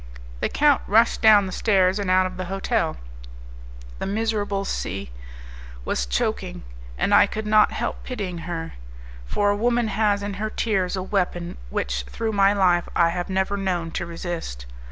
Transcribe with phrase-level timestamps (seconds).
[0.39, 2.97] The count rushed down the stairs and out of the hotel.
[3.99, 5.11] The miserable C
[5.85, 6.63] was choking,
[6.97, 8.73] and I could not help pitying her;
[9.27, 13.29] for a woman has in her tears a weapon which through my life I have
[13.29, 14.65] never known to resist.